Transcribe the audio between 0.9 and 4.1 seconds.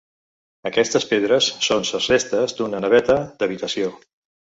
pedres són ses restes d'una naveta d'habitació.